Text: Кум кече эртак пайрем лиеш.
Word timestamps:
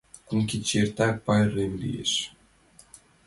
Кум 0.27 0.39
кече 0.49 0.75
эртак 0.83 1.15
пайрем 1.25 1.73
лиеш. 1.81 2.13